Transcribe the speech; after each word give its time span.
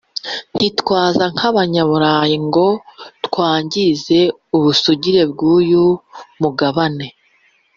ntitwaza 0.55 1.23
nk’Abanyaburayi 1.33 2.37
ngo 2.47 2.67
twangize 3.25 4.19
ubusugire 4.57 5.21
bw’uyu 5.31 5.85
mugabane 6.41 7.05